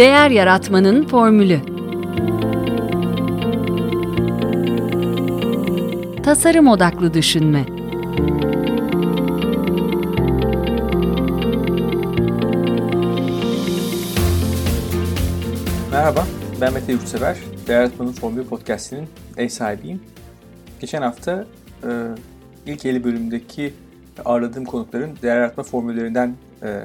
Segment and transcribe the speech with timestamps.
[0.00, 1.60] Değer Yaratmanın Formülü
[6.22, 7.64] Tasarım Odaklı Düşünme
[15.90, 16.26] Merhaba,
[16.60, 17.36] ben Mete Yurtsever.
[17.66, 20.02] Değer Yaratmanın Formülü Podcast'inin ev sahibiyim.
[20.80, 21.46] Geçen hafta
[21.84, 21.88] e,
[22.66, 23.74] ilk 50 bölümdeki
[24.24, 26.82] ağırladığım konukların değer yaratma formüllerinden e,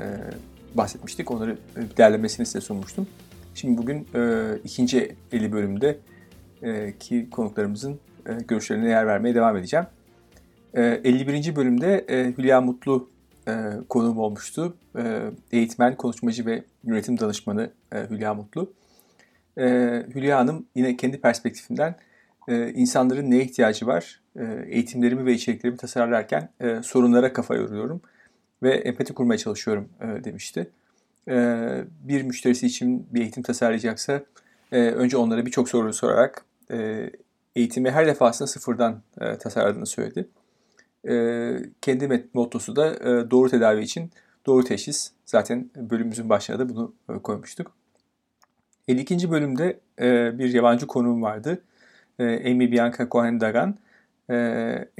[0.78, 1.32] bahsetmiştik.
[1.32, 1.58] Onları
[1.98, 3.08] değerlemesini size sunmuştum.
[3.56, 5.98] Şimdi bugün e, ikinci 50 bölümde
[6.62, 9.86] e, ki konuklarımızın e, görüşlerine yer vermeye devam edeceğim.
[10.74, 11.56] E, 51.
[11.56, 13.10] bölümde e, Hülya Mutlu
[13.48, 13.54] e,
[13.90, 14.78] konuğum olmuştu.
[14.98, 18.74] E, eğitmen, konuşmacı ve yönetim danışmanı e, Hülya Mutlu.
[19.58, 19.64] E,
[20.16, 21.96] Hülya Hanım yine kendi perspektifinden
[22.48, 28.02] e, insanların neye ihtiyacı var, e, eğitimlerimi ve içeriklerimi tasarlarken e, sorunlara kafa yoruyorum
[28.64, 30.70] ve empati kurmaya çalışıyorum e, demişti.
[31.28, 31.36] E,
[32.04, 34.22] bir müşterisi için bir eğitim tasarlayacaksa
[34.72, 37.10] e, önce onlara birçok soru sorarak e,
[37.56, 40.28] eğitimi her defasında sıfırdan e, tasarladığını söyledi.
[41.10, 44.12] E, kendi mottosu da e, doğru tedavi için
[44.46, 45.12] doğru teşhis.
[45.26, 47.72] Zaten bölümümüzün başına da bunu e, koymuştuk.
[48.88, 49.32] 52.
[49.32, 51.62] bölümde e, bir yabancı konuğum vardı.
[52.20, 53.74] E, Amy Bianca Cohen-Dagan.
[54.30, 54.36] E,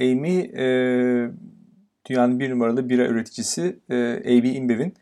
[0.00, 1.30] Amy e,
[2.06, 4.94] dünyanın bir numaralı bira üreticisi e, AB InBev'in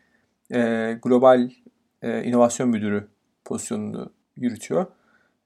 [0.53, 1.49] e, global
[2.01, 3.07] e, inovasyon müdürü
[3.45, 4.85] pozisyonunu yürütüyor.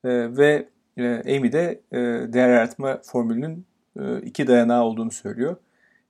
[0.03, 1.97] E, ve e, Amy de e,
[2.33, 3.65] değer yaratma formülünün
[3.99, 5.57] e, iki dayanağı olduğunu söylüyor.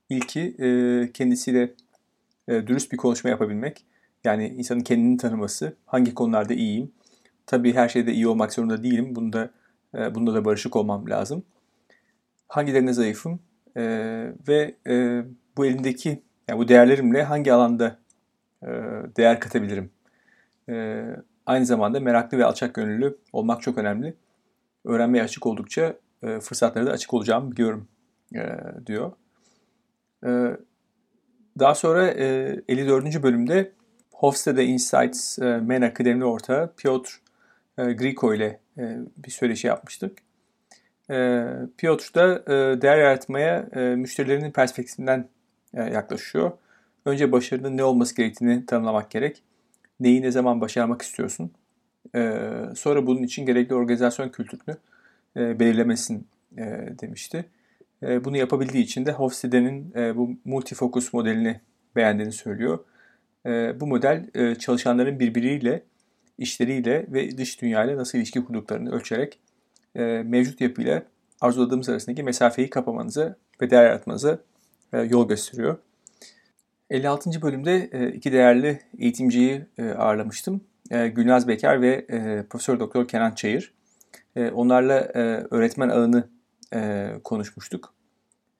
[0.08, 1.74] İlki e, kendisiyle
[2.48, 3.84] e, dürüst bir konuşma yapabilmek.
[4.24, 6.92] Yani insanın kendini tanıması, hangi konularda iyiyim.
[7.46, 9.16] Tabii her şeyde iyi olmak zorunda değilim.
[9.16, 9.50] Bunda
[9.94, 11.44] e, bunda da barışık olmam lazım.
[12.48, 13.40] Hangilerine zayıfım
[13.76, 13.82] e,
[14.48, 15.24] ve e,
[15.56, 17.98] bu elimdeki yani bu değerlerimle hangi alanda
[18.62, 18.68] e,
[19.16, 19.90] değer katabilirim?
[20.68, 21.04] E,
[21.46, 24.14] aynı zamanda meraklı ve alçak gönüllü olmak çok önemli.
[24.84, 27.88] Öğrenmeye açık oldukça e, fırsatlara da açık olacağımı biliyorum
[28.34, 28.42] e,
[28.86, 29.12] diyor.
[30.26, 30.56] E,
[31.58, 33.22] daha sonra e, 54.
[33.22, 33.72] bölümde
[34.12, 37.20] Hofstede Insights e, Men Akademi ortağı Piotr
[37.78, 40.18] e, Griko ile e, bir söyleşi yapmıştık.
[41.10, 41.46] E,
[41.78, 45.28] Piotr da e, değer yaratmaya e, müşterilerinin perspektifinden
[45.74, 46.52] yaklaşıyor.
[47.04, 49.42] Önce başarının ne olması gerektiğini tanımlamak gerek.
[50.00, 51.50] Neyi ne zaman başarmak istiyorsun.
[52.14, 52.40] E,
[52.76, 54.76] sonra bunun için gerekli organizasyon kültürünü
[55.36, 56.26] e, belirlemesin
[56.56, 56.62] e,
[57.00, 57.44] demişti.
[58.02, 61.60] E, bunu yapabildiği için de Hofstede'nin e, bu multifokus modelini
[61.96, 62.78] beğendiğini söylüyor.
[63.46, 65.82] E, bu model e, çalışanların birbiriyle,
[66.38, 69.38] işleriyle ve dış dünyayla nasıl ilişki kurduklarını ölçerek
[69.94, 71.02] e, mevcut yapıyla
[71.40, 74.38] arzuladığımız arasındaki mesafeyi kapamanızı ve değer yaratmanıza e,
[74.92, 75.78] yol gösteriyor.
[76.90, 77.42] 56.
[77.42, 80.60] bölümde e, iki değerli eğitimciyi e, ağırlamıştım.
[80.90, 83.72] E, Gülnaz Bekar ve e, Profesör Doktor Kenan Çayır.
[84.36, 85.20] E, onlarla e,
[85.50, 86.28] öğretmen ağını
[86.74, 87.94] e, konuşmuştuk.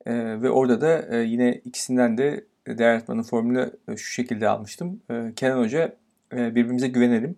[0.07, 5.01] E, ve orada da e, yine ikisinden de değer yaratmanın formülü e, şu şekilde almıştım.
[5.11, 5.97] E, Kenan Hoca
[6.33, 7.37] e, birbirimize güvenelim,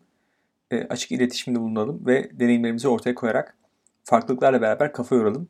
[0.70, 3.56] e, açık iletişimde bulunalım ve deneyimlerimizi ortaya koyarak
[4.04, 5.48] farklılıklarla beraber kafa yoralım.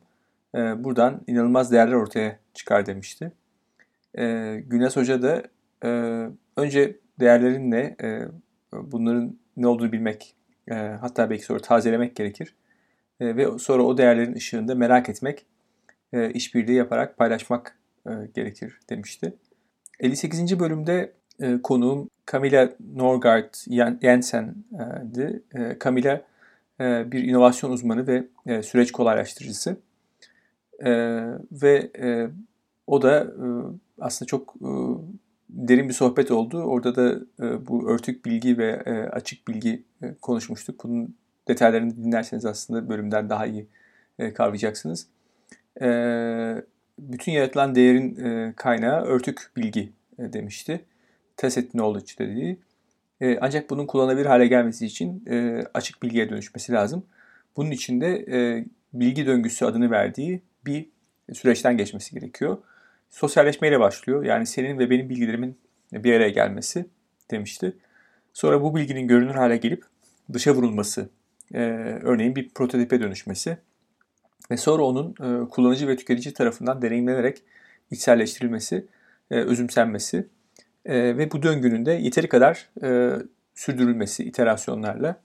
[0.55, 3.31] E, buradan inanılmaz değerler ortaya çıkar demişti.
[4.17, 5.43] E, Güneş Hoca da
[5.85, 5.89] e,
[6.57, 8.21] önce değerlerin ne, e,
[8.73, 10.35] bunların ne olduğunu bilmek,
[10.71, 12.55] e, hatta belki sonra tazelemek gerekir.
[13.19, 15.45] E, ve sonra o değerlerin ışığında merak etmek,
[16.13, 17.77] e, işbirliği yaparak paylaşmak
[18.07, 19.33] e, gerekir demişti.
[19.99, 20.59] 58.
[20.59, 23.53] bölümde e, konuğum Camilla Norgard
[24.01, 25.43] Jensen'di.
[25.55, 26.21] E, Camilla
[26.79, 29.77] e, bir inovasyon uzmanı ve e, süreç kolaylaştırıcısı.
[30.85, 30.91] E,
[31.51, 32.29] ve e,
[32.87, 33.45] o da e,
[33.99, 34.69] aslında çok e,
[35.49, 36.63] derin bir sohbet oldu.
[36.63, 40.83] Orada da e, bu örtük bilgi ve e, açık bilgi e, konuşmuştuk.
[40.83, 41.15] Bunun
[41.47, 43.67] detaylarını dinlerseniz aslında bölümden daha iyi
[44.19, 45.07] e, kavrayacaksınız.
[45.81, 45.87] E,
[46.99, 50.85] bütün yaratılan değerin e, kaynağı örtük bilgi e, demişti.
[51.37, 52.59] Tacit knowledge dediği.
[53.21, 57.05] E, ancak bunun kullanılabilir hale gelmesi için e, açık bilgiye dönüşmesi lazım.
[57.57, 60.89] Bunun için de e, bilgi döngüsü adını verdiği bir
[61.33, 62.57] süreçten geçmesi gerekiyor.
[63.09, 64.23] Sosyalleşmeyle başlıyor.
[64.23, 65.57] Yani senin ve benim bilgilerimin
[65.93, 66.85] bir araya gelmesi
[67.31, 67.73] demişti.
[68.33, 69.83] Sonra bu bilginin görünür hale gelip
[70.33, 71.09] dışa vurulması,
[71.53, 71.59] e,
[72.03, 73.57] örneğin bir prototipe dönüşmesi
[74.51, 77.43] ve sonra onun e, kullanıcı ve tüketici tarafından deneyimlenerek
[77.91, 78.85] içselleştirilmesi,
[79.31, 80.27] e, özümsenmesi
[80.85, 83.11] e, ve bu döngünün de yeteri kadar e,
[83.55, 85.21] sürdürülmesi iterasyonlarla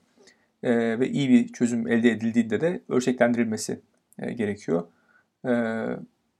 [0.63, 3.81] e, ve iyi bir çözüm elde edildiğinde de ölçeklendirilmesi
[4.19, 4.87] e, gerekiyor.
[5.47, 5.51] E,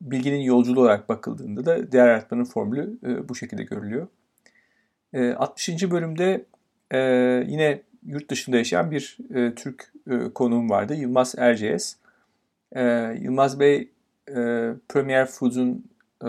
[0.01, 4.09] bilginin yolculuğu olarak bakıldığında da değer yaratmanın formülü e, bu şekilde görülüyor.
[5.13, 5.91] E, 60.
[5.91, 6.45] bölümde
[6.91, 6.99] e,
[7.49, 10.95] yine yurt dışında yaşayan bir e, Türk e, konuğum vardı.
[10.95, 11.97] Yılmaz Erciyes.
[12.73, 12.83] E,
[13.21, 13.91] Yılmaz Bey
[14.29, 14.35] e,
[14.89, 15.85] Premier Foods'un
[16.25, 16.29] e,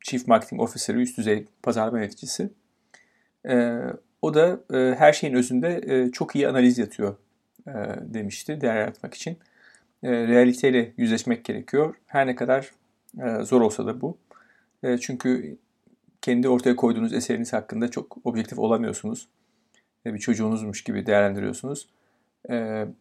[0.00, 2.50] Chief Marketing Officer'ı, üst düzey pazarlama yöneticisi.
[3.48, 3.78] E,
[4.22, 7.16] o da e, her şeyin özünde e, çok iyi analiz yatıyor
[7.66, 9.38] e, demişti değer yaratmak için.
[10.02, 11.94] E, realiteyle yüzleşmek gerekiyor.
[12.06, 12.70] Her ne kadar
[13.18, 14.18] e, zor olsa da bu.
[14.82, 15.56] E, çünkü
[16.22, 19.28] kendi ortaya koyduğunuz eseriniz hakkında çok objektif olamıyorsunuz.
[20.06, 21.88] E, bir çocuğunuzmuş gibi değerlendiriyorsunuz.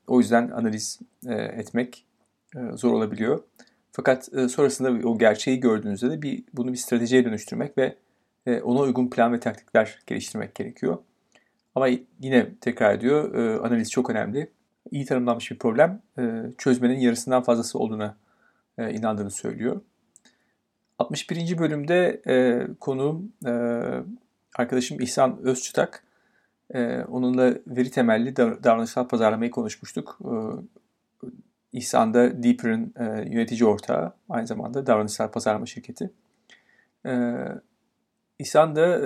[0.07, 0.99] O yüzden analiz
[1.29, 2.05] etmek
[2.73, 3.43] zor olabiliyor.
[3.91, 7.95] Fakat sonrasında o gerçeği gördüğünüzde de bir bunu bir stratejiye dönüştürmek ve
[8.63, 10.97] ona uygun plan ve taktikler geliştirmek gerekiyor.
[11.75, 11.87] Ama
[12.19, 13.33] yine tekrar ediyor,
[13.65, 14.51] analiz çok önemli.
[14.91, 18.17] İyi tanımlanmış bir problem e, çözmenin yarısından fazlası olduğuna
[18.77, 19.81] e, inandığını söylüyor.
[20.99, 21.57] 61.
[21.57, 23.33] bölümde e, konuğum
[24.55, 26.03] arkadaşım İhsan Özçıtak.
[27.07, 30.19] Onunla veri temelli davranışsal pazarlamayı konuşmuştuk.
[31.73, 32.93] İhsan da Deeper'ın
[33.31, 36.11] yönetici ortağı, aynı zamanda davranışsal pazarlama şirketi.
[38.39, 38.99] İhsan da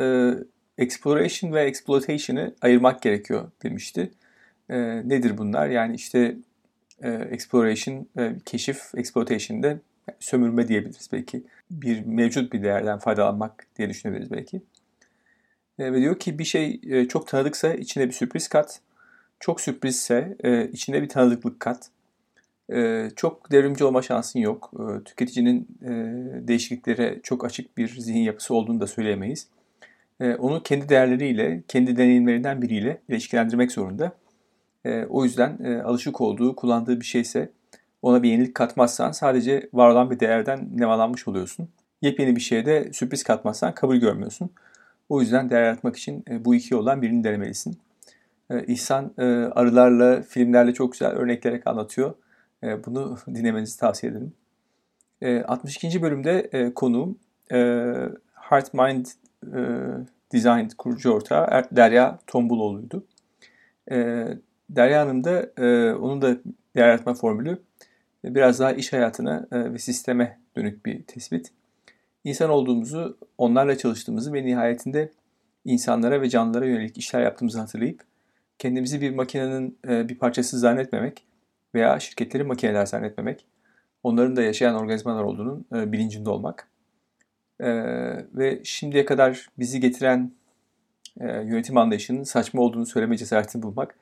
[0.78, 4.12] exploration ve exploitation'ı ayırmak gerekiyor demişti.
[4.70, 4.78] E,
[5.10, 5.70] nedir bunlar?
[5.70, 6.36] Yani işte
[7.04, 9.80] e, exploration, e, keşif, exploitation de
[10.20, 11.44] sömürme diyebiliriz belki.
[11.72, 14.62] Bir mevcut bir değerden faydalanmak diye düşünebiliriz belki.
[15.80, 18.80] E, ve diyor ki bir şey e, çok tanıdıksa içine bir sürpriz kat.
[19.40, 21.90] Çok sürprizse e, içine bir tanıdıklık kat.
[22.74, 24.72] E, çok devrimci olma şansın yok.
[24.80, 25.92] E, tüketicinin e,
[26.48, 29.48] değişikliklere çok açık bir zihin yapısı olduğunu da söyleyemeyiz.
[30.20, 34.12] E, onu kendi değerleriyle, kendi deneyimlerinden biriyle ilişkilendirmek zorunda.
[34.86, 37.50] E, o yüzden e, alışık olduğu, kullandığı bir şeyse
[38.02, 41.70] ona bir yenilik katmazsan sadece var olan bir değerden nemalanmış oluyorsun.
[42.02, 44.50] Yepyeni bir şeye de sürpriz katmazsan kabul görmüyorsun.
[45.10, 47.78] O yüzden değer yaratmak için e, bu iki yoldan birini denemelisin.
[48.50, 52.14] E, İhsan e, arılarla, filmlerle çok güzel örneklerek anlatıyor.
[52.86, 54.34] Bunu dinlemenizi tavsiye ederim.
[55.48, 56.02] 62.
[56.02, 57.20] bölümde konuğum
[58.34, 59.06] Heart Mind
[60.34, 63.06] Design kurucu ortağı er, Derya Tombuloğlu'ydu.
[64.70, 65.52] Derya Hanım da
[65.98, 66.38] onun da
[66.76, 67.62] yaratma formülü
[68.24, 71.52] biraz daha iş hayatına ve sisteme dönük bir tespit.
[72.24, 75.12] İnsan olduğumuzu, onlarla çalıştığımızı ve nihayetinde
[75.66, 78.04] insanlara ve canlılara yönelik işler yaptığımızı hatırlayıp
[78.60, 81.26] kendimizi bir makinenin bir parçası zannetmemek
[81.76, 83.46] veya şirketleri makineler zannetmemek,
[84.04, 86.68] onların da yaşayan organizmalar olduğunun bilincinde olmak
[88.36, 90.32] ve şimdiye kadar bizi getiren
[91.20, 93.96] yönetim anlayışının saçma olduğunu söyleme cesaretini bulmak,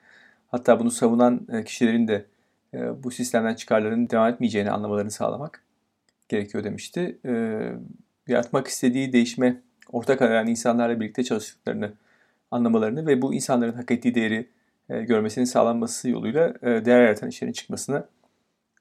[0.54, 2.26] hatta bunu savunan kişilerin de
[2.74, 5.62] bu sistemden çıkarların devam etmeyeceğini anlamalarını sağlamak
[6.28, 7.18] gerekiyor demişti
[8.28, 9.62] yaratmak istediği değişme
[9.92, 11.92] ortak arayan insanlarla birlikte çalıştıklarını
[12.50, 14.48] anlamalarını ve bu insanların hak ettiği değeri
[14.88, 18.08] e, görmesinin sağlanması yoluyla e, değer yaratan işlerin çıkmasına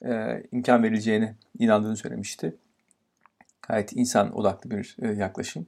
[0.06, 2.56] e, imkan verileceğini inandığını söylemişti.
[3.68, 5.68] Gayet insan odaklı bir e, yaklaşım.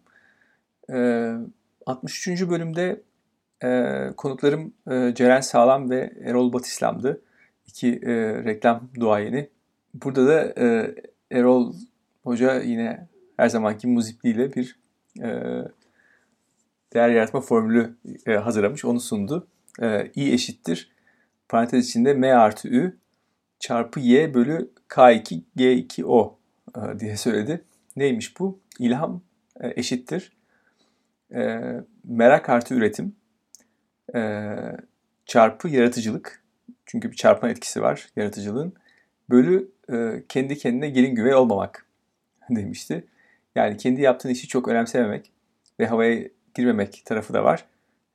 [0.93, 1.31] E,
[1.85, 2.49] 63.
[2.49, 3.01] bölümde
[3.65, 7.21] e, konuklarım e, Ceren Sağlam ve Erol Batislam'dı.
[7.67, 8.13] İki e,
[8.43, 9.49] reklam duayeni.
[9.93, 10.95] Burada da e,
[11.31, 11.73] Erol
[12.23, 13.07] Hoca yine
[13.37, 14.79] her zamanki muzipliğiyle bir
[15.21, 15.29] e,
[16.93, 17.95] değer yaratma formülü
[18.27, 18.85] e, hazırlamış.
[18.85, 19.47] Onu sundu.
[19.81, 20.91] E, I eşittir.
[21.49, 22.97] Parantez içinde M artı Ü
[23.59, 26.33] çarpı Y bölü K2 G2O
[26.77, 27.61] e, diye söyledi.
[27.95, 28.59] Neymiş bu?
[28.79, 29.21] İlham
[29.59, 30.31] e, eşittir.
[31.33, 31.61] E,
[32.03, 33.15] merak artı üretim
[34.15, 34.55] e,
[35.25, 36.43] çarpı yaratıcılık.
[36.85, 38.73] Çünkü bir çarpma etkisi var yaratıcılığın.
[39.29, 41.85] Bölü e, kendi kendine gelin güvey olmamak
[42.49, 43.07] demişti.
[43.55, 45.31] Yani kendi yaptığın işi çok önemsememek
[45.79, 47.65] ve havaya girmemek tarafı da var.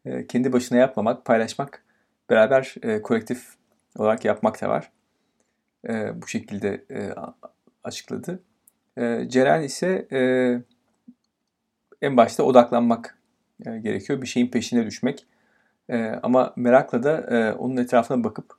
[0.04, 1.84] E, kendi başına yapmamak, paylaşmak,
[2.30, 3.54] beraber e, kolektif
[3.96, 4.90] olarak yapmak da var.
[5.88, 7.14] E, bu şekilde e,
[7.84, 8.42] açıkladı.
[8.96, 10.20] E, Ceren ise e,
[12.02, 13.18] en başta odaklanmak
[13.66, 14.22] e, gerekiyor.
[14.22, 15.26] Bir şeyin peşine düşmek.
[15.90, 18.54] E, ama merakla da e, onun etrafına bakıp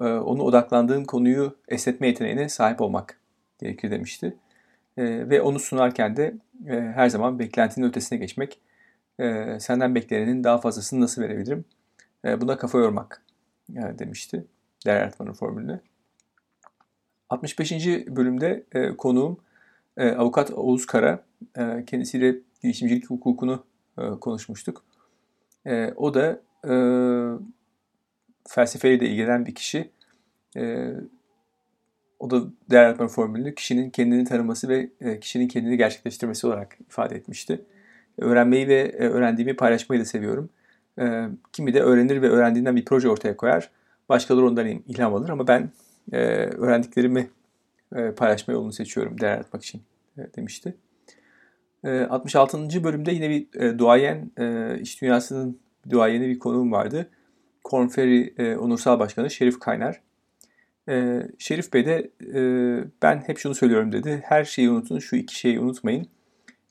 [0.00, 3.18] e, onu odaklandığın konuyu esnetme yeteneğine sahip olmak
[3.58, 4.36] gerekir demişti.
[4.96, 6.34] E, ve onu sunarken de
[6.66, 8.60] e, her zaman beklentinin ötesine geçmek,
[9.20, 11.64] e, senden beklenenin daha fazlasını nasıl verebilirim?
[12.24, 13.22] E, buna kafa yormak
[13.70, 14.44] e, demişti
[14.86, 15.80] değer yaratmanın formülünü.
[17.30, 17.72] 65.
[18.08, 19.38] bölümde e, konuğum
[19.96, 21.24] e, avukat Oğuz Kara.
[21.58, 23.64] E, kendisiyle girişimcilik hukukunu
[23.98, 24.84] e, konuşmuştuk.
[25.66, 26.74] E, o da e,
[28.48, 29.90] felsefeyle de ilgilenen bir kişi.
[30.56, 30.92] E,
[32.18, 37.16] o da değer yaratma formülünü kişinin kendini tanıması ve e, kişinin kendini gerçekleştirmesi olarak ifade
[37.16, 37.60] etmişti.
[38.18, 40.50] Öğrenmeyi ve e, öğrendiğimi paylaşmayı da seviyorum.
[41.00, 43.70] E, kimi de öğrenir ve öğrendiğinden bir proje ortaya koyar.
[44.08, 45.70] Başkaları ondan ilham alır ama ben
[46.12, 47.30] e, öğrendiklerimi
[47.94, 49.82] e, paylaşma yolunu seçiyorum değer yaratmak için
[50.18, 50.74] e, demişti.
[51.84, 52.84] E, 66.
[52.84, 55.60] bölümde yine bir e, duayen, e, iş dünyasının
[55.90, 57.10] duayeni bir konuğum vardı.
[57.64, 60.00] Korn Ferry e, Onursal Başkanı Şerif Kaynar.
[61.38, 62.10] Şerif Bey de
[63.02, 64.22] ben hep şunu söylüyorum dedi.
[64.24, 66.06] Her şeyi unutun, şu iki şeyi unutmayın.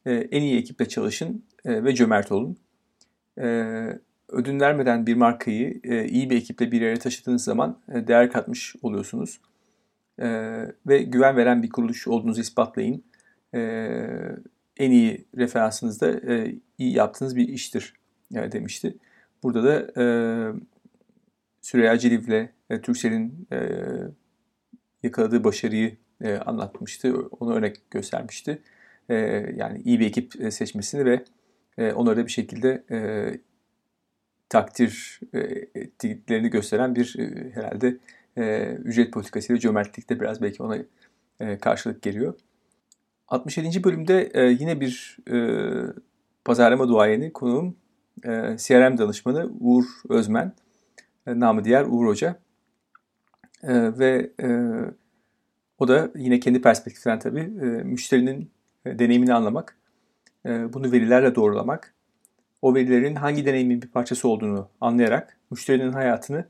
[0.05, 2.58] En iyi ekiple çalışın ve cömert olun.
[4.29, 9.41] Ödün vermeden bir markayı iyi bir ekiple bir yere taşıdığınız zaman değer katmış oluyorsunuz.
[10.88, 13.03] Ve güven veren bir kuruluş olduğunuzu ispatlayın.
[14.77, 17.93] En iyi referansınız da e, iyi yaptığınız bir iştir
[18.35, 18.97] e, demişti.
[19.43, 20.05] Burada da e,
[21.61, 23.57] Süreyya Celiv'le e, Türkcell'in e,
[25.03, 27.27] yakaladığı başarıyı e, anlatmıştı.
[27.39, 28.61] Onu örnek göstermişti.
[29.09, 29.15] E,
[29.55, 31.23] yani iyi bir ekip e, seçmesini ve
[31.77, 32.97] e, onları da bir şekilde e,
[34.49, 35.39] takdir e,
[35.75, 37.97] ettiklerini gösteren bir e, herhalde
[38.37, 40.77] e, ücret politikasıyla cömertlikte biraz belki ona
[41.39, 42.33] e, karşılık geliyor.
[43.27, 43.83] 67.
[43.83, 45.37] bölümde e, yine bir e,
[46.45, 47.75] pazarlama duayeni konuğum
[48.23, 50.53] e, CRM danışmanı Uğur Özmen,
[51.27, 52.39] e, namı diğer Uğur Hoca.
[53.63, 54.47] E, ve e,
[55.77, 58.51] o da yine kendi perspektiften tabii e, müşterinin
[58.85, 59.77] e, deneyimini anlamak,
[60.45, 61.93] e, bunu verilerle doğrulamak,
[62.61, 66.45] o verilerin hangi deneyimin bir parçası olduğunu anlayarak müşterinin hayatını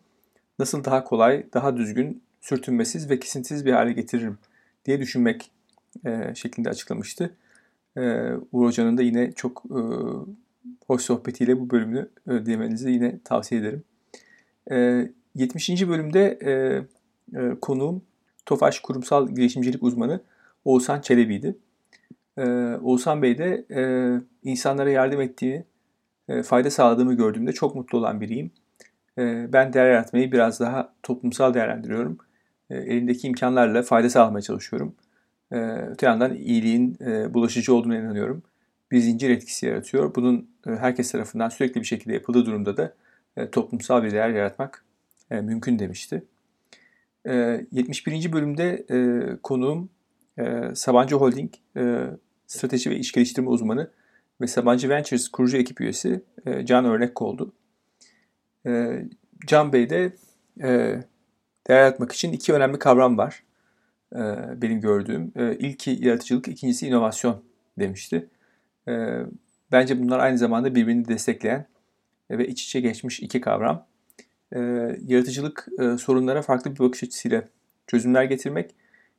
[0.59, 4.37] nasıl daha kolay, daha düzgün, sürtünmesiz ve kesintisiz bir hale getiririm
[4.85, 5.51] diye düşünmek
[6.05, 7.35] e, şeklinde açıklamıştı.
[7.97, 9.79] E, Uğur Hoca'nın da yine çok e,
[10.87, 13.83] hoş sohbetiyle bu bölümünü e, dinlemenizi yine tavsiye ederim.
[14.71, 15.87] E, 70.
[15.87, 16.51] bölümde e,
[17.39, 18.01] e, konuğum
[18.45, 20.21] Tofaş Kurumsal Girişimcilik Uzmanı
[20.65, 21.57] Oğuzhan Çelebi'ydi.
[22.37, 22.43] E,
[22.81, 23.81] Oğuzhan Bey de e,
[24.43, 25.63] insanlara yardım ettiğini,
[26.29, 28.51] e, fayda sağladığımı gördüğümde çok mutlu olan biriyim.
[29.17, 32.17] E, ben değer yaratmayı biraz daha toplumsal değerlendiriyorum.
[32.69, 34.95] E, elimdeki imkanlarla fayda sağlamaya çalışıyorum.
[35.53, 35.57] E,
[35.91, 38.43] öte yandan iyiliğin e, bulaşıcı olduğuna inanıyorum.
[38.91, 40.15] Bir zincir etkisi yaratıyor.
[40.15, 42.93] Bunun e, herkes tarafından sürekli bir şekilde yapıldığı durumda da
[43.37, 44.85] e, toplumsal bir değer yaratmak
[45.29, 46.23] mümkün demişti.
[47.27, 48.33] E, 71.
[48.33, 48.85] bölümde
[49.43, 49.89] konuğum
[50.73, 51.53] Sabancı Holding
[52.47, 53.91] strateji ve iş geliştirme uzmanı
[54.41, 56.23] ve Sabancı Ventures kurucu ekip üyesi
[56.63, 57.53] Can Örnek oldu.
[59.47, 60.13] Can Bey de
[61.67, 63.43] değer yaratmak için iki önemli kavram var
[64.61, 65.31] benim gördüğüm.
[65.35, 67.43] E, ilki yaratıcılık, ikincisi inovasyon
[67.79, 68.27] demişti.
[68.87, 69.19] E,
[69.71, 71.65] bence bunlar aynı zamanda birbirini destekleyen
[72.31, 73.85] ve iç içe geçmiş iki kavram.
[74.51, 74.59] E,
[75.07, 77.43] yaratıcılık e, sorunlara farklı bir bakış açısıyla
[77.87, 78.75] çözümler getirmek,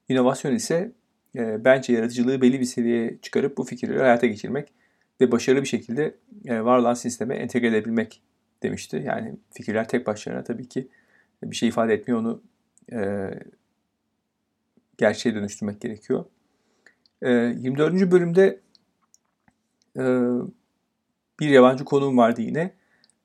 [0.09, 0.93] inovasyon ise
[1.37, 4.73] e, bence yaratıcılığı belli bir seviyeye çıkarıp bu fikirleri hayata geçirmek
[5.21, 6.15] ve başarılı bir şekilde
[6.47, 8.23] e, var olan sisteme entegre edebilmek
[8.63, 9.03] demişti.
[9.07, 10.89] Yani fikirler tek başlarına tabii ki
[11.43, 12.21] bir şey ifade etmiyor.
[12.21, 12.43] Onu
[12.93, 13.31] e,
[14.99, 16.25] gerçeğe dönüştürmek gerekiyor.
[17.23, 18.11] E, 24.
[18.11, 18.61] bölümde
[19.97, 20.03] e,
[21.41, 22.75] bir yabancı konuğum vardı yine.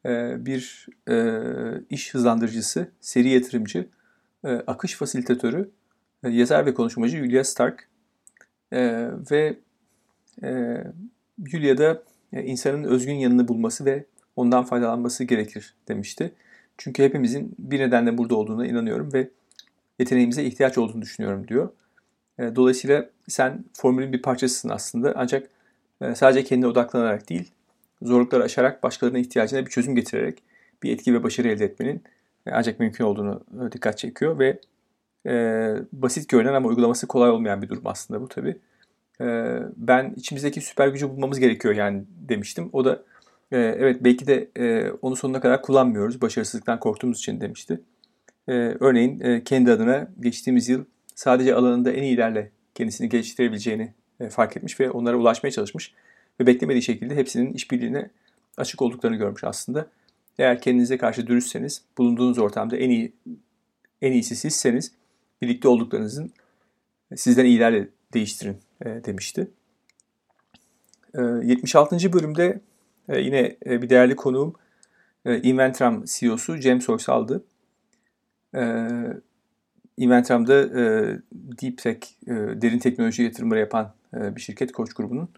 [0.06, 1.42] E, bir e,
[1.90, 3.90] iş hızlandırıcısı, seri yatırımcı,
[4.46, 5.72] e, akış fasilitatörü,
[6.24, 7.90] e, yazar ve konuşmacı Julia Stark.
[8.72, 9.58] E, ve
[10.44, 10.84] e,
[11.46, 16.34] Julia'da e, insanın özgün yanını bulması ve ondan faydalanması gerekir demişti.
[16.78, 19.30] Çünkü hepimizin bir nedenle burada olduğuna inanıyorum ve
[20.00, 21.70] yeteneğimize ihtiyaç olduğunu düşünüyorum diyor.
[22.40, 25.50] E, dolayısıyla sen formülün bir parçasısın aslında ancak
[26.02, 27.52] e, sadece kendine odaklanarak değil,
[28.02, 30.44] zorlukları aşarak başkalarının ihtiyacına bir çözüm getirerek
[30.84, 32.04] bir etki ve başarı elde etmenin
[32.46, 34.60] ancak mümkün olduğunu dikkat çekiyor ve
[35.26, 38.58] e, basit görünen ama uygulaması kolay olmayan bir durum aslında bu tabi.
[39.22, 39.26] E,
[39.78, 42.70] ben içimizdeki süper gücü bulmamız gerekiyor yani demiştim.
[42.74, 43.04] O da
[43.52, 47.82] e, evet belki de e, onu sonuna kadar kullanmıyoruz başarısızlıktan korktuğumuz için demişti.
[48.50, 54.58] E, örneğin e, kendi adına geçtiğimiz yıl sadece alanında en iyilerle kendisini geliştirebileceğini e, fark
[54.58, 55.94] etmiş ve onlara ulaşmaya çalışmış
[56.40, 58.10] ve beklemediği şekilde hepsinin işbirliğine
[58.58, 59.88] açık olduklarını görmüş aslında.
[60.40, 63.14] Eğer kendinize karşı dürüstseniz, bulunduğunuz ortamda en iyi
[64.02, 64.92] en iyisi sizseniz
[65.42, 66.32] birlikte olduklarınızın
[67.16, 69.48] sizden iyilerle değiştirin e, demişti.
[71.16, 72.14] E, 76.
[72.14, 72.60] bölümde
[73.10, 74.56] e, yine e, bir değerli konuğum
[75.26, 77.44] e, Inventram CEO'su Cem Soysal'dı.
[78.56, 78.88] E,
[79.98, 85.30] Inventram'da e, Deep Tech, e, derin teknoloji yatırımları yapan e, bir şirket Koç grubunun.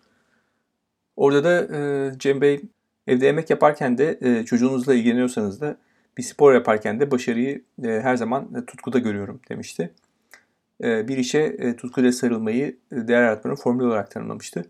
[1.16, 2.62] Orada da e, Cem Bey
[3.08, 5.78] evde yemek yaparken de e, çocuğunuzla ilgileniyorsanız da
[6.18, 9.92] bir spor yaparken de başarıyı e, her zaman e, tutkuda görüyorum demişti.
[10.84, 14.66] E, bir işe e, tutkuyla sarılmayı e, değer yaratmanın formülü olarak tanımlamıştı.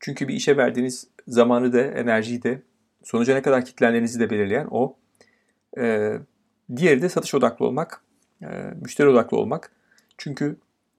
[0.00, 2.62] Çünkü bir işe verdiğiniz zamanı da, enerjiyi de
[3.02, 4.96] sonuca ne kadar kitlenlerinizi de belirleyen o.
[5.78, 6.12] E,
[6.76, 8.02] diğeri de satış odaklı olmak,
[8.42, 8.46] e,
[8.82, 9.70] müşteri odaklı olmak.
[10.18, 10.56] Çünkü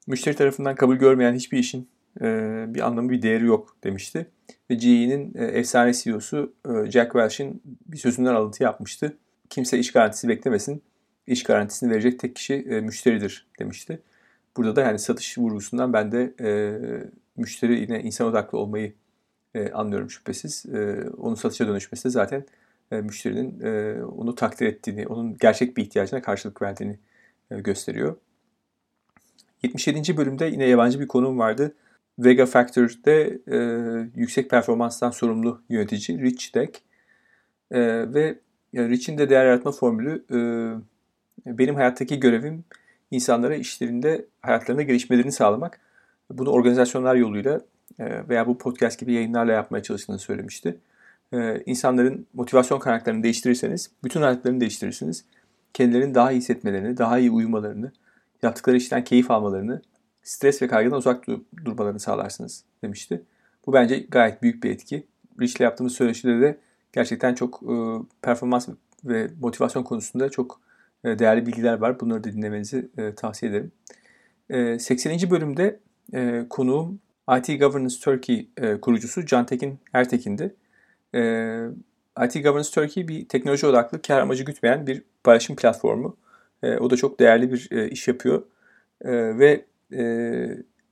[0.08, 1.90] müşteri tarafından kabul görmeyen hiçbir işin
[2.22, 2.26] e,
[2.68, 4.28] bir anlamı, bir değeri yok demişti.
[4.70, 6.54] Ve GE'nin e, efsane CEO'su
[6.90, 9.18] Jack Welch'in bir sözünden alıntı yapmıştı.
[9.50, 10.82] Kimse iş garantisi beklemesin.
[11.28, 14.00] İş garantisini verecek tek kişi müşteridir demişti.
[14.58, 16.50] Burada da yani satış vurgusundan ben de e,
[17.38, 18.94] müşteri yine insan odaklı olmayı
[19.56, 20.66] e, anlıyorum şüphesiz.
[20.66, 22.46] E, onun satışa dönüşmesi de zaten
[22.92, 27.00] e, müşterinin e, onu takdir ettiğini, onun gerçek bir ihtiyacına karşılık verdiğini
[27.52, 28.16] e, gösteriyor.
[29.64, 30.18] 77.
[30.18, 31.76] bölümde yine yabancı bir konum vardı.
[32.20, 33.58] Vega Factor'de e,
[34.16, 36.82] yüksek performanstan sorumlu yönetici Rich Deck.
[37.72, 37.80] E,
[38.14, 38.40] ve
[38.74, 40.38] yani Rich'in de değer yaratma formülü e,
[41.58, 42.64] benim hayattaki görevim
[43.12, 45.80] insanlara işlerinde hayatlarında gelişmelerini sağlamak.
[46.32, 47.62] Bunu organizasyonlar yoluyla
[48.00, 50.78] e, veya bu podcast gibi yayınlarla yapmaya çalıştığını söylemişti.
[51.34, 55.26] E, insanların motivasyon kaynaklarını değiştirirseniz bütün hayatlarını değiştirirsiniz.
[55.74, 57.92] Kendilerini daha iyi hissetmelerini, daha iyi uyumalarını,
[58.44, 59.82] yaptıkları işten keyif almalarını,
[60.24, 61.26] stres ve kaygıdan uzak
[61.66, 63.24] durmalarını sağlarsınız demişti.
[63.66, 65.08] Bu bence gayet büyük bir etki.
[65.42, 66.58] Rich'le yaptığımız söyleşide de
[66.94, 67.76] gerçekten çok e,
[68.22, 68.68] performans
[69.06, 70.62] ve motivasyon konusunda çok
[71.04, 72.00] e, değerli bilgiler var.
[72.00, 73.72] Bunları da dinlemenizi e, tavsiye ederim.
[74.50, 75.30] E, 80.
[75.30, 75.80] bölümde
[76.14, 77.00] e, konuğum
[77.38, 80.56] IT Governance Turkey e, kurucusu Cantekin Ertekin'di.
[81.16, 81.22] E,
[82.26, 86.18] IT Governance Turkey bir teknoloji odaklı, kar amacı gütmeyen bir paylaşım platformu.
[86.64, 88.44] E, o da çok değerli bir e, iş yapıyor.
[89.02, 90.04] E, ve e,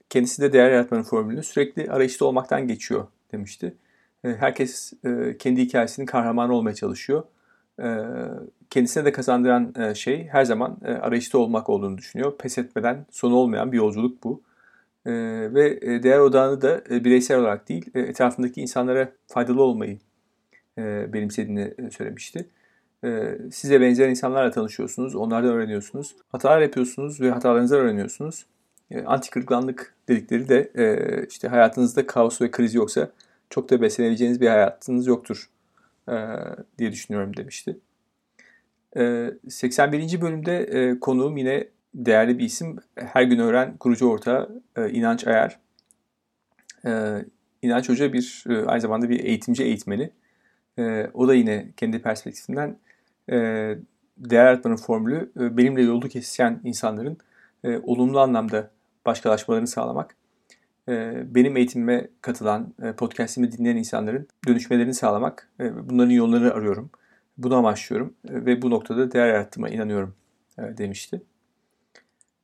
[0.09, 3.75] kendisi de değer yaratmanın formülünü sürekli arayışta olmaktan geçiyor demişti.
[4.23, 7.23] Herkes e, kendi hikayesinin kahramanı olmaya çalışıyor.
[8.69, 12.37] Kendisine de kazandıran şey her zaman arayışta olmak olduğunu düşünüyor.
[12.37, 14.41] Pes etmeden sonu olmayan bir yolculuk bu.
[15.05, 19.99] Ve değer odağını da bireysel olarak değil, etrafındaki insanlara faydalı olmayı
[20.77, 22.47] e, benimsediğini e, söylemişti.
[23.03, 26.15] E, size benzer insanlarla tanışıyorsunuz, onlardan öğreniyorsunuz.
[26.29, 28.45] Hatalar yapıyorsunuz ve hatalarınızı öğreniyorsunuz.
[28.91, 33.11] E, anti kırıklanlık dedikleri de e, işte hayatınızda kaos ve kriz yoksa
[33.49, 35.49] çok da beslenebileceğiniz bir hayatınız yoktur
[36.77, 37.77] diye düşünüyorum demişti.
[38.97, 40.21] E, 81.
[40.21, 42.75] bölümde e, konuğum yine değerli bir isim.
[42.95, 45.59] Her gün öğren kurucu ortağı e, İnanç Ayar.
[46.85, 46.91] E,
[47.61, 50.11] İnanç Hoca bir aynı zamanda bir eğitimci eğitmeni.
[50.79, 52.77] E, o da yine kendi perspektifinden
[53.29, 53.35] e,
[54.17, 57.17] değer yaratmanın formülü e, benimle yolu kesişen insanların
[57.63, 58.71] e, olumlu anlamda
[59.05, 60.15] başkalaşmalarını sağlamak.
[60.89, 65.49] E, benim eğitimime katılan, e, podcastimi dinleyen insanların dönüşmelerini sağlamak.
[65.59, 66.89] E, bunların yollarını arıyorum.
[67.37, 70.15] Bunu amaçlıyorum e, ve bu noktada değer yarattığıma inanıyorum
[70.57, 71.21] e, demişti.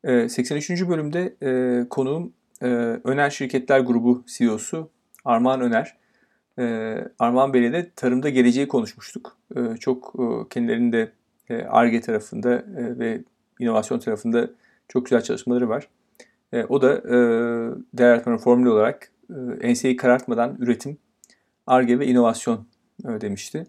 [0.05, 0.69] 83.
[0.71, 2.65] Ee, bölümde e, konuğum e,
[3.03, 4.89] Öner Şirketler Grubu CEO'su
[5.25, 5.97] Armağan Öner.
[6.59, 9.37] E, Armağan Bey'le de tarımda geleceği konuşmuştuk.
[9.55, 11.11] E, çok e, kendilerinin de
[11.69, 13.21] ARGE e, tarafında e, ve
[13.59, 14.49] inovasyon tarafında
[14.87, 15.87] çok güzel çalışmaları var.
[16.53, 17.13] E, o da e,
[17.93, 19.11] değer yaratmanın formülü olarak
[19.61, 20.97] enseyi karartmadan üretim,
[21.67, 22.65] ARGE ve inovasyon
[23.03, 23.67] demişti.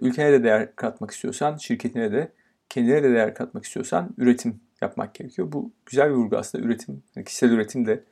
[0.00, 2.32] Ülkene de değer katmak istiyorsan, şirketine de,
[2.68, 5.52] kendine de değer katmak istiyorsan üretim yapmak gerekiyor.
[5.52, 8.04] Bu güzel bir vurgu aslında üretim, yani kişisel üretim de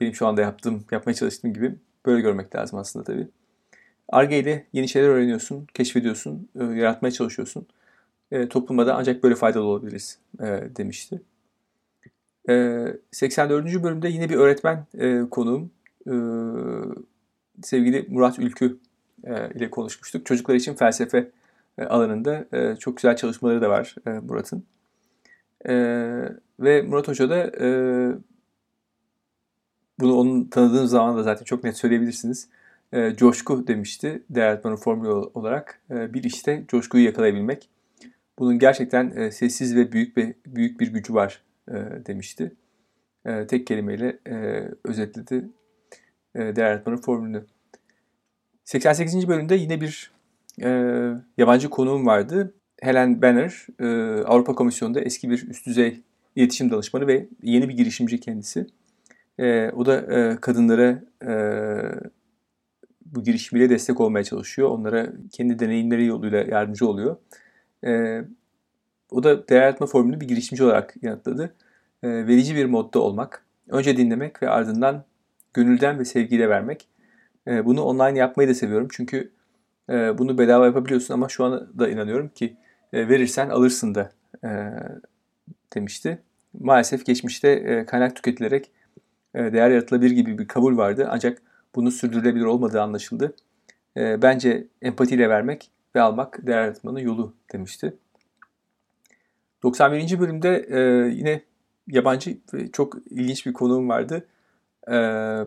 [0.00, 1.74] benim şu anda yaptığım, yapmaya çalıştığım gibi
[2.06, 3.28] böyle görmek lazım aslında tabii.
[4.08, 7.66] Arge ile yeni şeyler öğreniyorsun, keşfediyorsun, e, yaratmaya çalışıyorsun.
[8.32, 11.22] E, topluma da ancak böyle faydalı olabiliriz e, demişti.
[12.48, 13.82] E, 84.
[13.82, 15.70] bölümde yine bir öğretmen e, konuğum.
[16.06, 16.14] E,
[17.62, 18.78] sevgili Murat Ülkü
[19.24, 20.26] e, ile konuşmuştuk.
[20.26, 21.30] Çocuklar için felsefe
[21.78, 24.64] e, alanında e, çok güzel çalışmaları da var e, Murat'ın.
[25.68, 25.74] E,
[26.60, 27.68] ve Murat Hoca da e,
[30.00, 32.48] bunu onun tanıdığınız zaman da zaten çok net söyleyebilirsiniz.
[32.92, 35.80] E, coşku demişti değerlendirmenin formülü olarak.
[35.90, 37.68] E, bir işte coşkuyu yakalayabilmek.
[38.38, 41.74] Bunun gerçekten e, sessiz ve büyük bir, büyük bir gücü var e,
[42.06, 42.52] demişti.
[43.24, 45.48] E, tek kelimeyle e, özetledi
[46.34, 47.44] e, değerlendirmenin formülünü.
[48.64, 49.28] 88.
[49.28, 50.12] bölümde yine bir
[50.62, 50.68] e,
[51.38, 52.54] yabancı konuğum vardı.
[52.82, 53.86] Helen Banner, e,
[54.22, 56.00] Avrupa Komisyonu'nda eski bir üst düzey
[56.36, 58.66] iletişim danışmanı ve yeni bir girişimci kendisi.
[59.38, 61.32] E, o da e, kadınlara e,
[63.06, 64.68] bu girişimiyle destek olmaya çalışıyor.
[64.68, 67.16] Onlara kendi deneyimleri yoluyla yardımcı oluyor.
[67.86, 68.22] E,
[69.10, 71.54] o da değer yaratma formülünü bir girişimci olarak yanıtladı.
[72.02, 75.04] E, verici bir modda olmak, önce dinlemek ve ardından
[75.54, 76.88] gönülden ve sevgiyle vermek.
[77.46, 79.30] E, bunu online yapmayı da seviyorum çünkü
[79.90, 82.56] e, bunu bedava yapabiliyorsun ama şu an da inanıyorum ki
[82.92, 84.12] e, verirsen alırsın da
[84.44, 84.48] e,
[85.74, 86.18] demişti.
[86.60, 88.70] Maalesef geçmişte e, kaynak tüketilerek
[89.34, 91.42] değer yaratılabilir gibi bir kabul vardı ancak
[91.74, 93.34] bunu sürdürülebilir olmadığı anlaşıldı.
[93.96, 97.94] E, bence empatiyle vermek ve almak değer yaratmanın yolu demişti.
[99.62, 100.20] 91.
[100.20, 100.80] bölümde e,
[101.14, 101.42] yine
[101.88, 104.26] yabancı ve çok ilginç bir konuğum vardı.
[104.88, 104.94] E,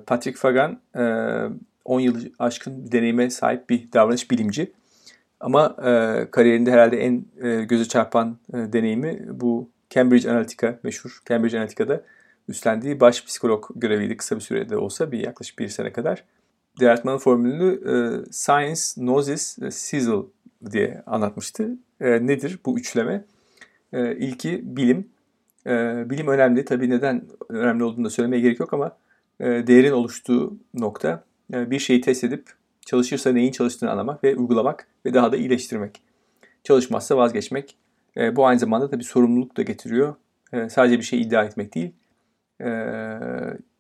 [0.08, 1.04] Patrick Fagan e,
[1.86, 4.72] 10 yıl aşkın deneyime sahip bir davranış bilimci.
[5.40, 11.58] Ama e, kariyerinde herhalde en e, göze çarpan e, deneyimi bu Cambridge Analytica, meşhur Cambridge
[11.58, 12.04] Analytica'da
[12.48, 16.24] üstlendiği baş psikolog göreviydi kısa bir sürede olsa bir yaklaşık bir sene kadar.
[16.80, 17.94] Değertmanın formülünü e,
[18.32, 20.22] Science, Gnosis, Sizzle
[20.72, 21.70] diye anlatmıştı.
[22.02, 23.26] E, nedir bu üçleme?
[23.94, 25.10] E, ilki bilim.
[25.68, 26.66] E, bilim önemli.
[26.66, 28.98] Tabii neden önemli olduğunu da söylemeye gerek yok ama
[29.40, 32.50] e, değerin oluştuğu nokta e, bir şeyi test edip
[32.86, 36.02] çalışırsa neyin çalıştığını anlamak ve uygulamak ve daha da iyileştirmek.
[36.64, 37.76] Çalışmazsa vazgeçmek.
[38.18, 40.16] E, bu aynı zamanda tabii sorumluluk da getiriyor.
[40.54, 41.92] E, sadece bir şey iddia etmek değil,
[42.64, 42.70] e,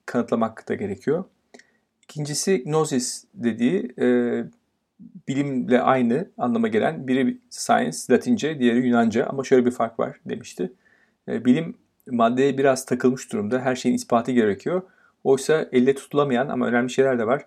[0.06, 1.24] kanıtlamak da gerekiyor.
[2.04, 4.08] İkincisi gnosis dediği e,
[5.28, 10.74] bilimle aynı anlama gelen biri science Latince, diğeri Yunanca ama şöyle bir fark var demişti.
[11.28, 11.76] E, bilim
[12.12, 13.60] maddeye biraz takılmış durumda.
[13.60, 14.82] Her şeyin ispatı gerekiyor.
[15.24, 17.46] Oysa elle tutulamayan ama önemli şeyler de var.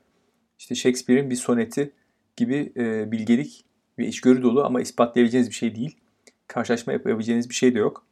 [0.58, 1.92] İşte Shakespeare'in bir soneti
[2.36, 3.64] gibi e, bilgelik
[3.98, 5.96] ve içgörü dolu ama ispatlayabileceğiniz bir şey değil.
[6.46, 8.05] Karşılaşma yapabileceğiniz bir şey de yok.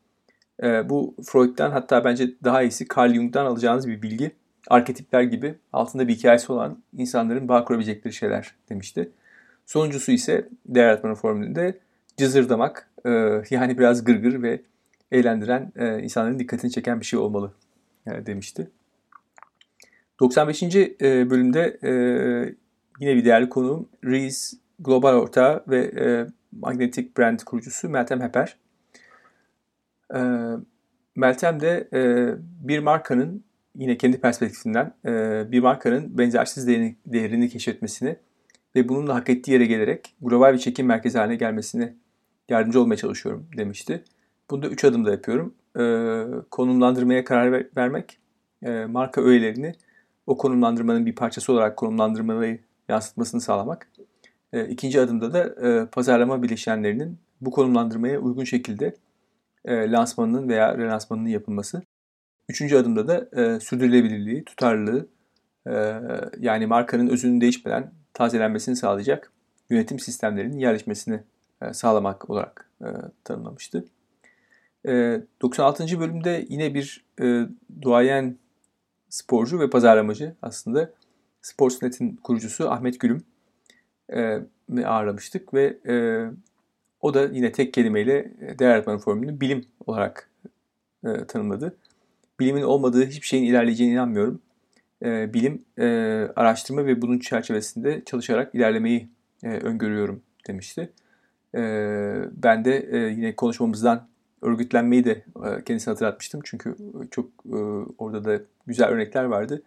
[0.62, 4.30] E, bu Freud'dan hatta bence daha iyisi Carl Jung'dan alacağınız bir bilgi.
[4.68, 9.10] Arketipler gibi altında bir hikayesi olan insanların bağ kurabilecekleri şeyler demişti.
[9.66, 11.78] Sonuncusu ise değer yaratmanın formülünde
[12.16, 13.10] cızırdamak e,
[13.50, 14.60] yani biraz gırgır ve
[15.12, 17.52] eğlendiren e, insanların dikkatini çeken bir şey olmalı
[18.06, 18.70] e, demişti.
[20.20, 20.62] 95.
[20.62, 21.90] E, bölümde e,
[23.00, 28.56] yine bir değerli konuğum Rees Global Ortağı ve e, Magnetic Brand kurucusu Meltem Heper.
[31.16, 31.88] Meltem de
[32.60, 34.94] bir markanın yine kendi perspektifinden
[35.52, 38.16] bir markanın benzersiz değerini, değerini keşfetmesini
[38.76, 41.94] ve bununla hak ettiği yere gelerek global bir çekim merkezi haline gelmesine
[42.48, 44.04] yardımcı olmaya çalışıyorum demişti.
[44.50, 45.54] Bunu da üç adımda yapıyorum.
[46.50, 48.18] Konumlandırmaya karar vermek,
[48.88, 49.74] marka öğelerini
[50.26, 53.88] o konumlandırmanın bir parçası olarak konumlandırmayı yansıtmasını sağlamak.
[54.52, 58.94] E, ikinci adımda da e, pazarlama bileşenlerinin bu konumlandırmaya uygun şekilde
[59.64, 61.82] e, lansmanının veya relansmanının yapılması.
[62.48, 65.06] Üçüncü adımda da e, sürdürülebilirliği, tutarlılığı
[65.66, 66.00] e,
[66.40, 69.32] yani markanın özünün değişmeden tazelenmesini sağlayacak
[69.70, 71.20] yönetim sistemlerinin yerleşmesini
[71.62, 72.88] e, sağlamak olarak e,
[73.24, 73.84] tanımlamıştı.
[74.86, 76.00] E, 96.
[76.00, 77.46] bölümde yine bir e,
[77.82, 78.36] duayen
[79.08, 80.90] sporcu ve pazarlamacı aslında.
[81.42, 83.24] Sportsnet'in kurucusu Ahmet Gülüm
[84.12, 84.40] e,
[84.84, 85.94] ağırlamıştık ve e,
[87.04, 90.30] o da yine tek kelimeyle e, değer yaratmanın formülünü bilim olarak
[91.06, 91.76] e, tanımladı.
[92.40, 94.40] Bilimin olmadığı hiçbir şeyin ilerleyeceğine inanmıyorum.
[95.04, 95.84] E, bilim, e,
[96.36, 99.08] araştırma ve bunun çerçevesinde çalışarak ilerlemeyi
[99.42, 100.92] e, öngörüyorum demişti.
[101.54, 101.60] E,
[102.32, 104.08] ben de e, yine konuşmamızdan
[104.42, 106.40] örgütlenmeyi de e, kendisine hatırlatmıştım.
[106.44, 106.76] Çünkü
[107.10, 107.56] çok e,
[107.98, 109.62] orada da güzel örnekler vardı.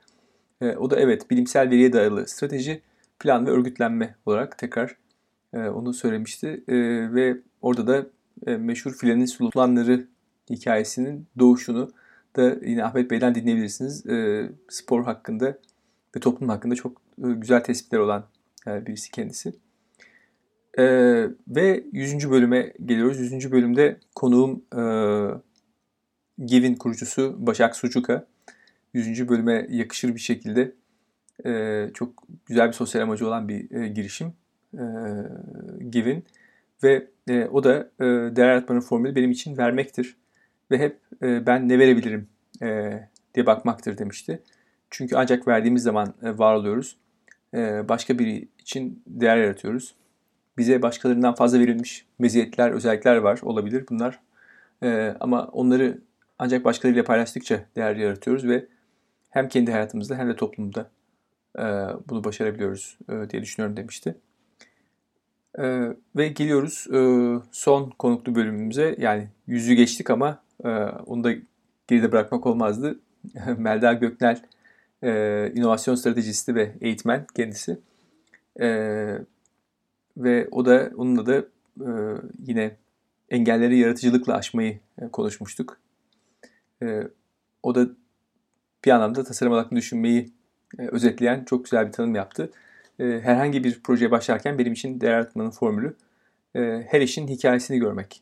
[0.61, 2.81] E, o da evet bilimsel veriye dayalı strateji,
[3.19, 4.95] plan ve örgütlenme olarak tekrar
[5.53, 6.63] onu söylemişti.
[7.13, 8.05] Ve orada da
[8.57, 10.07] meşhur filenin sultanları
[10.49, 11.91] hikayesinin doğuşunu
[12.35, 14.03] da yine Ahmet Bey'den dinleyebilirsiniz.
[14.69, 15.57] Spor hakkında
[16.15, 18.25] ve toplum hakkında çok güzel tespitler olan
[18.67, 19.53] birisi kendisi.
[20.77, 22.29] Ee, ve 100.
[22.29, 23.19] bölüme geliyoruz.
[23.19, 23.51] 100.
[23.51, 24.81] bölümde konuğum e,
[26.45, 28.27] Givin kurucusu Başak Sucuka.
[28.93, 29.29] 100.
[29.29, 30.71] bölüme yakışır bir şekilde
[31.45, 34.33] e, çok güzel bir sosyal amacı olan bir e, girişim
[34.77, 36.23] e.
[36.83, 40.17] Ve e, o da e, değer yaratmanın formülü benim için vermektir.
[40.71, 42.27] Ve hep e, ben ne verebilirim
[42.61, 42.99] e,
[43.35, 44.41] diye bakmaktır demişti.
[44.89, 46.97] Çünkü ancak verdiğimiz zaman e, var oluyoruz.
[47.53, 49.95] E, başka biri için değer yaratıyoruz
[50.57, 54.19] bize başkalarından fazla verilmiş meziyetler, özellikler var olabilir bunlar.
[54.83, 56.01] E, ama onları
[56.39, 58.65] ancak başkalarıyla paylaştıkça değer yaratıyoruz ve
[59.29, 60.89] hem kendi hayatımızda hem de toplumda
[61.59, 61.63] e,
[62.09, 64.15] bunu başarabiliyoruz e, diye düşünüyorum demişti.
[65.57, 66.99] E, ve geliyoruz e,
[67.51, 68.95] son konuklu bölümümüze.
[68.97, 70.69] Yani yüzü geçtik ama e,
[71.05, 71.31] onu da
[71.87, 72.99] geride bırakmak olmazdı.
[73.57, 74.41] Melda Göknel
[75.03, 77.79] e, inovasyon stratejisti ve eğitmen kendisi.
[78.59, 78.67] E,
[80.17, 81.37] ve o da onunla da
[81.81, 81.89] e,
[82.47, 82.75] yine
[83.29, 85.79] engelleri yaratıcılıkla aşmayı e, konuşmuştuk.
[86.83, 87.03] E,
[87.63, 87.87] o da
[88.85, 90.31] bir anlamda tasarım odaklı düşünmeyi
[90.79, 92.51] e, özetleyen çok güzel bir tanım yaptı.
[92.99, 95.95] E, herhangi bir projeye başlarken benim için değer yaratmanın formülü
[96.55, 98.21] e, her işin hikayesini görmek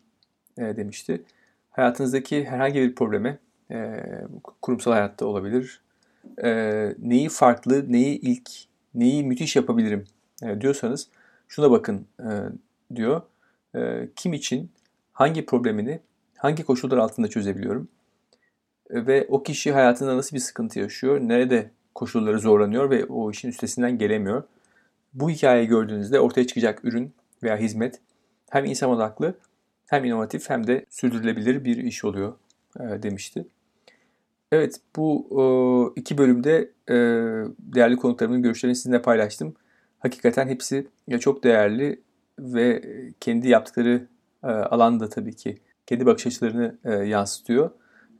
[0.57, 1.23] e, demişti.
[1.71, 3.38] Hayatınızdaki herhangi bir probleme,
[3.71, 4.03] e,
[4.61, 5.81] kurumsal hayatta olabilir,
[6.43, 6.49] e,
[6.99, 8.49] neyi farklı, neyi ilk,
[8.93, 10.05] neyi müthiş yapabilirim
[10.43, 11.07] e, diyorsanız
[11.47, 12.29] şuna bakın e,
[12.95, 13.21] diyor.
[13.75, 14.71] E, kim için
[15.13, 15.99] hangi problemini
[16.38, 17.88] hangi koşullar altında çözebiliyorum?
[18.89, 21.19] E, ve o kişi hayatında nasıl bir sıkıntı yaşıyor?
[21.19, 24.43] Nerede koşulları zorlanıyor ve o işin üstesinden gelemiyor?
[25.15, 27.99] Bu hikayeyi gördüğünüzde ortaya çıkacak ürün veya hizmet
[28.49, 29.36] hem insan odaklı
[29.86, 32.34] hem inovatif hem de sürdürülebilir bir iş oluyor
[32.80, 33.45] e, demişti.
[34.51, 36.95] Evet bu e, iki bölümde e,
[37.60, 39.56] değerli konuklarımın görüşlerini sizinle paylaştım.
[39.99, 42.01] Hakikaten hepsi ya çok değerli
[42.39, 42.82] ve
[43.19, 44.08] kendi yaptıkları
[44.43, 47.69] e, alanda tabii ki kendi bakış açılarını e, yansıtıyor.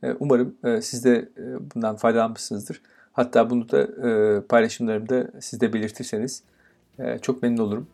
[0.02, 2.82] E, umarım e, siz de e, bundan faydalanmışsınızdır.
[3.12, 6.42] Hatta bunu da e, paylaşımlarımda siz de belirtirseniz
[7.22, 7.86] çok memnun olurum.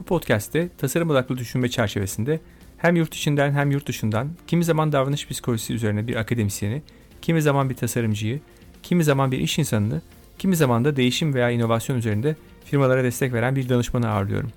[0.00, 2.40] Bu podcast'te tasarım odaklı düşünme çerçevesinde
[2.76, 6.82] hem yurt içinden hem yurt dışından kimi zaman davranış psikolojisi üzerine bir akademisyeni,
[7.22, 8.40] kimi zaman bir tasarımcıyı,
[8.82, 10.02] kimi zaman bir iş insanını,
[10.38, 14.50] kimi zaman da değişim veya inovasyon üzerinde firmalara destek veren bir danışmanı ağırlıyorum.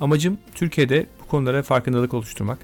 [0.00, 2.58] Amacım Türkiye'de bu konulara farkındalık oluşturmak.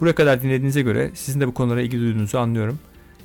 [0.00, 2.78] Buraya kadar dinlediğinize göre sizin de bu konulara ilgi duyduğunuzu anlıyorum.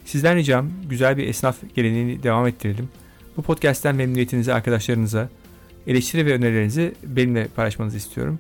[0.06, 2.90] Sizden ricam güzel bir esnaf geleneğini devam ettirelim.
[3.38, 5.30] Bu podcast'ten memnuniyetinizi arkadaşlarınıza,
[5.88, 8.40] eleştiri ve önerilerinizi benimle paylaşmanızı istiyorum.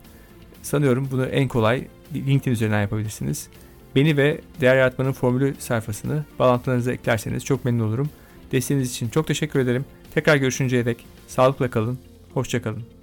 [0.62, 3.48] Sanıyorum bunu en kolay LinkedIn üzerinden yapabilirsiniz.
[3.96, 8.10] Beni ve Değer Yaratmanın Formülü sayfasını bağlantılarınıza eklerseniz çok memnun olurum.
[8.52, 9.86] Desteğiniz için çok teşekkür ederim.
[10.14, 12.00] Tekrar görüşünceye dek sağlıkla kalın,
[12.34, 12.97] hoşçakalın.